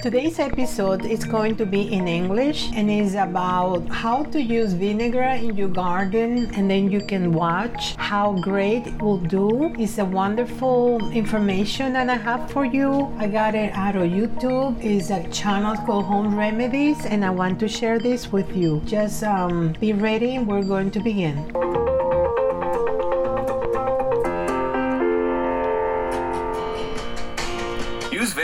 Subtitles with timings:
[0.00, 5.24] Today's episode is going to be in English and is about how to use vinegar
[5.24, 9.74] in your garden and then you can watch how great it will do.
[9.76, 13.12] It's a wonderful information that I have for you.
[13.18, 14.78] I got it out of YouTube.
[14.84, 18.80] It's a channel called Home Remedies and I want to share this with you.
[18.86, 20.38] Just um, be ready.
[20.38, 21.67] We're going to begin.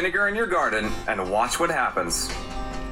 [0.05, 2.31] Vinegar in your garden and watch what happens.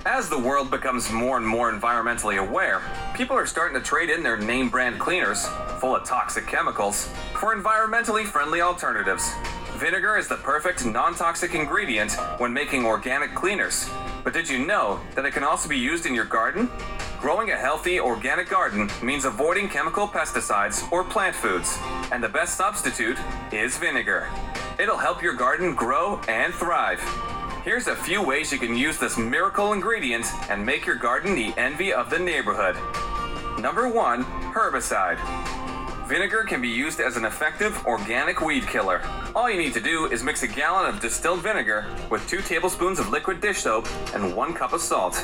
[0.06, 2.80] As the world becomes more and more environmentally aware,
[3.14, 5.46] people are starting to trade in their name brand cleaners,
[5.79, 9.30] full of toxic chemicals, for environmentally friendly alternatives.
[9.75, 13.90] Vinegar is the perfect non toxic ingredient when making organic cleaners.
[14.25, 16.71] But did you know that it can also be used in your garden?
[17.21, 21.79] Growing a healthy organic garden means avoiding chemical pesticides or plant foods,
[22.13, 23.16] and the best substitute
[23.53, 24.29] is vinegar.
[24.79, 27.00] It'll help your garden grow and thrive.
[27.64, 31.54] Here's a few ways you can use this miracle ingredient and make your garden the
[31.57, 32.77] envy of the neighborhood.
[33.61, 35.18] Number one, herbicide.
[36.12, 39.00] Vinegar can be used as an effective organic weed killer.
[39.34, 42.98] All you need to do is mix a gallon of distilled vinegar with 2 tablespoons
[42.98, 45.14] of liquid dish soap and 1 cup of salt.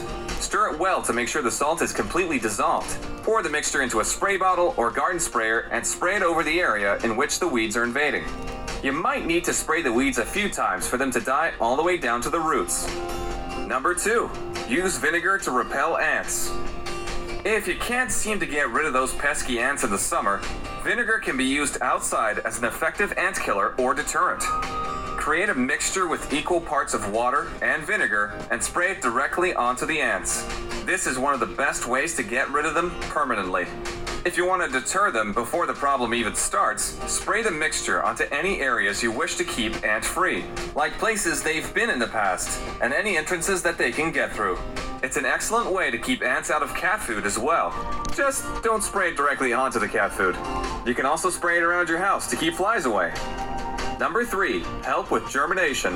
[0.41, 2.89] Stir it well to make sure the salt is completely dissolved.
[3.23, 6.59] Pour the mixture into a spray bottle or garden sprayer and spray it over the
[6.59, 8.25] area in which the weeds are invading.
[8.83, 11.77] You might need to spray the weeds a few times for them to die all
[11.77, 12.89] the way down to the roots.
[13.67, 14.31] Number 2.
[14.71, 16.51] Use vinegar to repel ants.
[17.45, 20.41] If you can't seem to get rid of those pesky ants in the summer,
[20.83, 24.43] vinegar can be used outside as an effective ant killer or deterrent.
[25.29, 29.85] Create a mixture with equal parts of water and vinegar and spray it directly onto
[29.85, 30.43] the ants.
[30.87, 33.67] This is one of the best ways to get rid of them permanently.
[34.25, 38.25] If you want to deter them before the problem even starts, spray the mixture onto
[38.33, 42.59] any areas you wish to keep ant free, like places they've been in the past,
[42.81, 44.59] and any entrances that they can get through.
[45.03, 47.75] It's an excellent way to keep ants out of cat food as well.
[48.15, 50.39] Just don't spray it directly onto the cat food.
[50.87, 53.13] You can also spray it around your house to keep flies away.
[53.99, 54.61] Number 3.
[54.85, 55.93] Help with germination.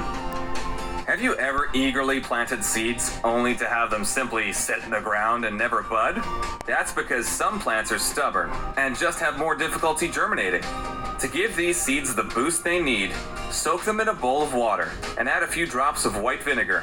[1.07, 5.45] Have you ever eagerly planted seeds only to have them simply sit in the ground
[5.45, 6.21] and never bud?
[6.67, 10.63] That's because some plants are stubborn and just have more difficulty germinating.
[11.21, 13.13] To give these seeds the boost they need,
[13.53, 16.83] soak them in a bowl of water and add a few drops of white vinegar.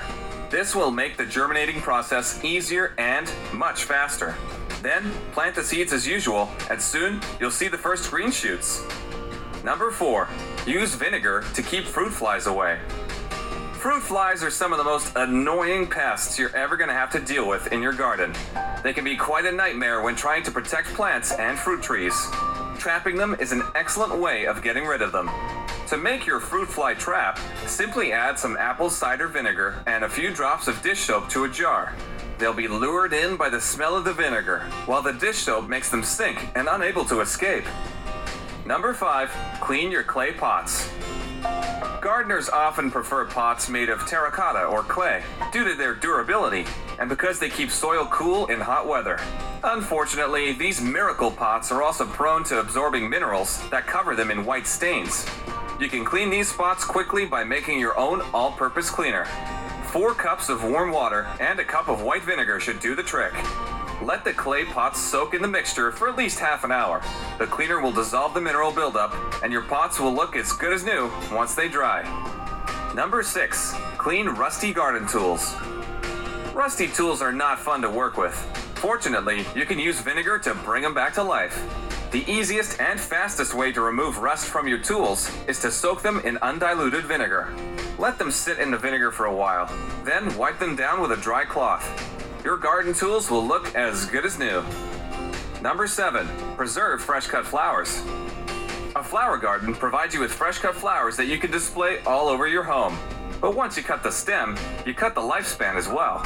[0.50, 4.35] This will make the germinating process easier and much faster.
[4.81, 8.85] Then plant the seeds as usual, and soon you'll see the first green shoots.
[9.64, 10.28] Number 4.
[10.66, 12.80] Use vinegar to keep fruit flies away.
[13.74, 17.20] Fruit flies are some of the most annoying pests you're ever going to have to
[17.20, 18.34] deal with in your garden.
[18.84, 22.14] They can be quite a nightmare when trying to protect plants and fruit trees.
[22.78, 25.30] Trapping them is an excellent way of getting rid of them.
[25.88, 30.31] To make your fruit fly trap, simply add some apple cider vinegar and a few
[30.34, 31.94] drops of dish soap to a jar.
[32.38, 35.90] They'll be lured in by the smell of the vinegar, while the dish soap makes
[35.90, 37.66] them sink and unable to escape.
[38.69, 39.31] Number 5.
[39.62, 40.88] Clean your clay pots.
[42.02, 46.68] Gardeners often prefer pots made of terracotta or clay due to their durability
[47.00, 49.19] and because they keep soil cool in hot weather.
[49.63, 54.68] Unfortunately, these miracle pots are also prone to absorbing minerals that cover them in white
[54.68, 55.25] stains.
[55.79, 59.25] You can clean these spots quickly by making your own all purpose cleaner.
[59.85, 63.34] Four cups of warm water and a cup of white vinegar should do the trick.
[64.02, 67.02] Let the clay pots soak in the mixture for at least half an hour.
[67.38, 70.86] The cleaner will dissolve the mineral buildup, and your pots will look as good as
[70.86, 72.04] new once they dry.
[72.96, 73.76] Number 6.
[73.98, 75.54] Clean rusty garden tools.
[76.54, 78.34] Rusty tools are not fun to work with.
[78.76, 81.62] Fortunately, you can use vinegar to bring them back to life.
[82.12, 86.22] The easiest and fastest way to remove rust from your tools is to soak them
[86.22, 87.54] in undiluted vinegar.
[88.00, 89.70] Let them sit in the vinegar for a while,
[90.06, 92.09] then wipe them down with a dry cloth.
[92.44, 94.64] Your garden tools will look as good as new.
[95.62, 96.26] Number 7.
[96.56, 98.02] Preserve fresh cut flowers.
[98.96, 102.48] A flower garden provides you with fresh cut flowers that you can display all over
[102.48, 102.98] your home.
[103.42, 106.26] But once you cut the stem, you cut the lifespan as well.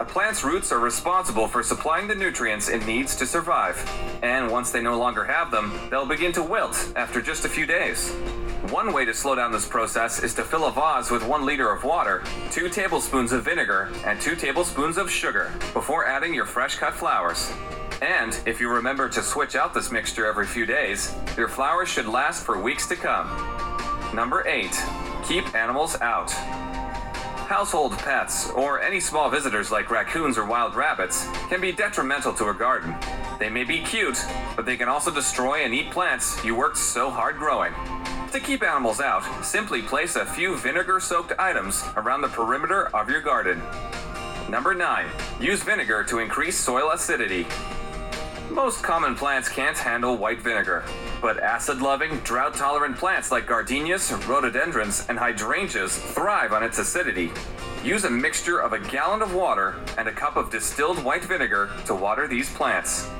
[0.00, 3.76] A plant's roots are responsible for supplying the nutrients it needs to survive.
[4.22, 7.66] And once they no longer have them, they'll begin to wilt after just a few
[7.66, 8.16] days.
[8.68, 11.72] One way to slow down this process is to fill a vase with one liter
[11.72, 12.22] of water,
[12.52, 17.50] two tablespoons of vinegar, and two tablespoons of sugar before adding your fresh cut flowers.
[18.02, 22.06] And if you remember to switch out this mixture every few days, your flowers should
[22.06, 23.28] last for weeks to come.
[24.14, 24.70] Number 8.
[25.26, 26.30] Keep animals out.
[27.48, 32.50] Household pets, or any small visitors like raccoons or wild rabbits, can be detrimental to
[32.50, 32.94] a garden.
[33.38, 34.22] They may be cute,
[34.54, 37.72] but they can also destroy and eat plants you worked so hard growing.
[38.32, 43.10] To keep animals out, simply place a few vinegar soaked items around the perimeter of
[43.10, 43.60] your garden.
[44.48, 45.06] Number 9.
[45.40, 47.44] Use vinegar to increase soil acidity.
[48.48, 50.84] Most common plants can't handle white vinegar,
[51.20, 57.32] but acid loving, drought tolerant plants like gardenias, rhododendrons, and hydrangeas thrive on its acidity.
[57.82, 61.68] Use a mixture of a gallon of water and a cup of distilled white vinegar
[61.86, 63.10] to water these plants.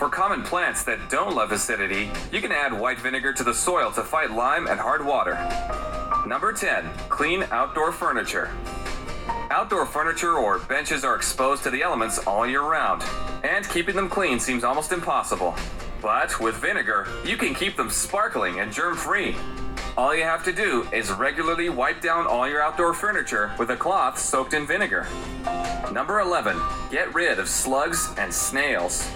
[0.00, 3.92] For common plants that don't love acidity, you can add white vinegar to the soil
[3.92, 5.34] to fight lime and hard water.
[6.26, 6.88] Number 10.
[7.10, 8.50] Clean outdoor furniture.
[9.50, 13.02] Outdoor furniture or benches are exposed to the elements all year round,
[13.44, 15.54] and keeping them clean seems almost impossible.
[16.00, 19.36] But with vinegar, you can keep them sparkling and germ free.
[19.98, 23.76] All you have to do is regularly wipe down all your outdoor furniture with a
[23.76, 25.06] cloth soaked in vinegar.
[25.92, 26.58] Number 11.
[26.90, 29.06] Get rid of slugs and snails.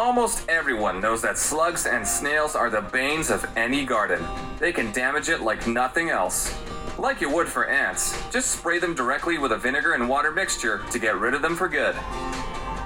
[0.00, 4.24] Almost everyone knows that slugs and snails are the banes of any garden.
[4.58, 6.56] They can damage it like nothing else.
[6.98, 10.80] Like you would for ants, just spray them directly with a vinegar and water mixture
[10.90, 11.94] to get rid of them for good.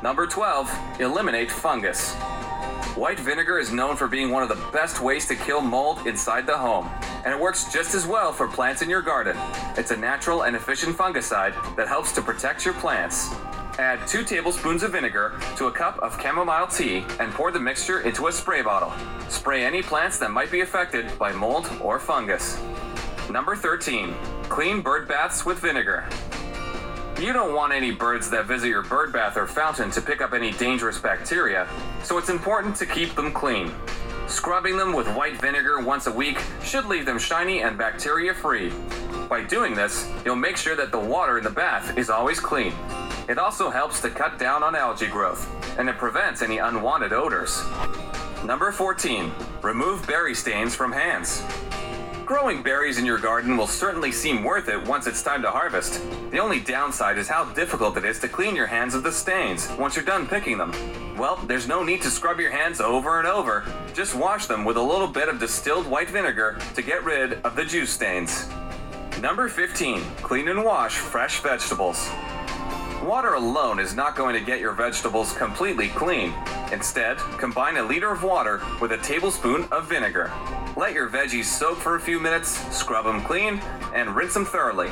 [0.02, 0.68] Number 12.
[0.98, 2.14] Eliminate fungus.
[2.96, 6.46] White vinegar is known for being one of the best ways to kill mold inside
[6.46, 6.90] the home,
[7.24, 9.36] and it works just as well for plants in your garden.
[9.76, 13.30] It's a natural and efficient fungicide that helps to protect your plants.
[13.78, 18.00] Add 2 tablespoons of vinegar to a cup of chamomile tea and pour the mixture
[18.02, 18.92] into a spray bottle.
[19.28, 22.62] Spray any plants that might be affected by mold or fungus.
[23.28, 24.14] Number 13.
[24.44, 26.08] Clean bird baths with vinegar.
[27.20, 30.34] You don't want any birds that visit your bird bath or fountain to pick up
[30.34, 31.66] any dangerous bacteria,
[32.04, 33.72] so it's important to keep them clean.
[34.28, 38.72] Scrubbing them with white vinegar once a week should leave them shiny and bacteria free.
[39.28, 42.72] By doing this, you'll make sure that the water in the bath is always clean.
[43.26, 45.48] It also helps to cut down on algae growth,
[45.78, 47.62] and it prevents any unwanted odors.
[48.44, 49.32] Number 14.
[49.62, 51.42] Remove berry stains from hands.
[52.26, 56.02] Growing berries in your garden will certainly seem worth it once it's time to harvest.
[56.30, 59.70] The only downside is how difficult it is to clean your hands of the stains
[59.78, 60.72] once you're done picking them.
[61.16, 63.64] Well, there's no need to scrub your hands over and over.
[63.94, 67.56] Just wash them with a little bit of distilled white vinegar to get rid of
[67.56, 68.48] the juice stains.
[69.20, 70.02] Number 15.
[70.22, 72.10] Clean and wash fresh vegetables.
[73.04, 76.32] Water alone is not going to get your vegetables completely clean.
[76.72, 80.32] Instead, combine a liter of water with a tablespoon of vinegar.
[80.74, 83.60] Let your veggies soak for a few minutes, scrub them clean,
[83.94, 84.88] and rinse them thoroughly.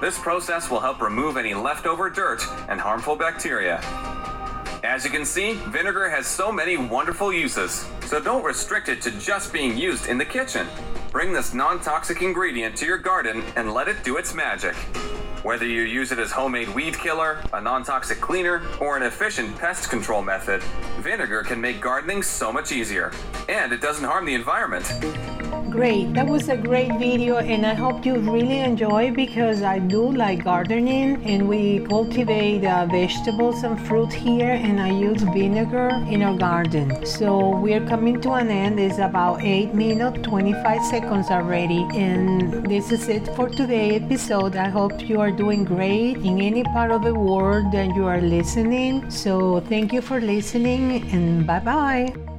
[0.00, 3.82] This process will help remove any leftover dirt and harmful bacteria.
[4.82, 9.10] As you can see, vinegar has so many wonderful uses, so don't restrict it to
[9.18, 10.66] just being used in the kitchen.
[11.12, 14.74] Bring this non toxic ingredient to your garden and let it do its magic.
[15.42, 19.56] Whether you use it as homemade weed killer, a non toxic cleaner, or an efficient
[19.56, 20.62] pest control method,
[21.00, 23.10] vinegar can make gardening so much easier.
[23.48, 24.84] And it doesn't harm the environment.
[25.70, 30.10] Great, that was a great video, and I hope you really enjoy because I do
[30.10, 36.22] like gardening and we cultivate uh, vegetables and fruit here, and I use vinegar in
[36.22, 37.06] our garden.
[37.06, 38.80] So we're coming to an end.
[38.80, 44.56] It's about 8 minutes 25 seconds already, and this is it for today's episode.
[44.56, 48.20] I hope you are doing great in any part of the world that you are
[48.20, 49.08] listening.
[49.08, 52.29] So thank you for listening, and bye bye.